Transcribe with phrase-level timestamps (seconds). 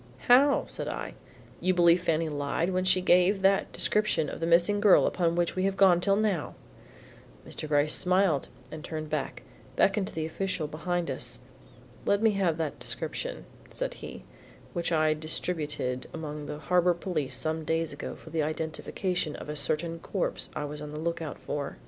[0.27, 1.13] "How!" said I.
[1.59, 5.55] "You believed Fanny lied when she gave that description of the missing girl upon which
[5.55, 6.55] we have gone till now?"
[7.47, 7.67] Mr.
[7.67, 9.43] Gryce smiled, and turning back,
[9.75, 11.37] beckoned to the official behind us.
[12.03, 14.23] "Let me have that description," said he,
[14.73, 19.55] "which I distributed among the Harbor Police some days ago for the identification of a
[19.55, 21.77] certain corpse I was on the lookout for."